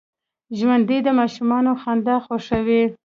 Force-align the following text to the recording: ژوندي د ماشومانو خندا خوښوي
ژوندي 0.57 0.97
د 1.03 1.07
ماشومانو 1.19 1.71
خندا 1.81 2.15
خوښوي 2.25 2.83